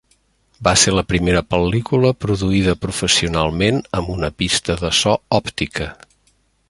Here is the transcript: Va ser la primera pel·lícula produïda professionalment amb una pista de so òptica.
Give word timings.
Va 0.67 0.71
ser 0.83 0.93
la 0.99 1.03
primera 1.11 1.43
pel·lícula 1.55 2.11
produïda 2.25 2.75
professionalment 2.85 3.79
amb 4.01 4.11
una 4.15 4.31
pista 4.43 4.79
de 4.81 4.93
so 5.03 5.15
òptica. 5.41 5.93